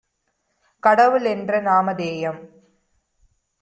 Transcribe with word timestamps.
கடவுள்என்ற 0.83 1.59
நாமதேயம் 1.61 2.41